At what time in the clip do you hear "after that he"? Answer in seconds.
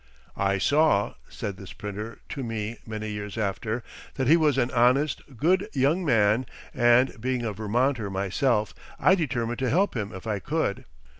3.37-4.35